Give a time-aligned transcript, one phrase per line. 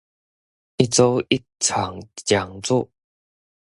[0.77, 1.93] 一週一場
[2.25, 2.89] 講座